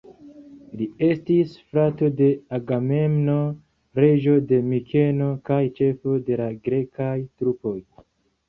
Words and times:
Li 0.77 0.85
estis 1.07 1.51
frato 1.73 2.09
de 2.21 2.29
Agamemno, 2.57 3.37
reĝo 4.01 4.35
de 4.53 4.59
Mikeno 4.73 5.29
kaj 5.51 5.61
ĉefo 5.81 6.19
de 6.31 6.41
la 6.43 6.49
grekaj 6.71 7.15
trupoj. 7.23 7.77